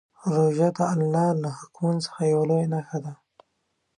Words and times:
روژه 0.33 0.69
د 0.77 0.79
الله 0.93 1.29
له 1.43 1.49
حکمونو 1.59 2.03
څخه 2.05 2.21
یوه 2.31 2.45
لویه 2.49 2.67
نښه 2.73 2.97
ده. 3.03 3.13